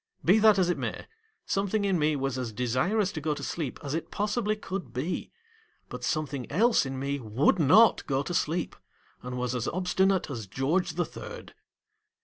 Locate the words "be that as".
0.25-0.67